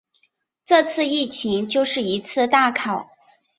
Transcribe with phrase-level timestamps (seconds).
[0.63, 3.11] 这次疫情就是一次大考